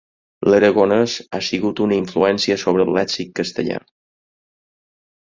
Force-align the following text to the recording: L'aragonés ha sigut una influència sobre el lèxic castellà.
L'aragonés 0.51 1.17
ha 1.35 1.41
sigut 1.47 1.81
una 1.85 1.99
influència 2.03 2.57
sobre 2.61 2.85
el 2.87 2.91
lèxic 2.99 3.29
castellà. 3.41 3.77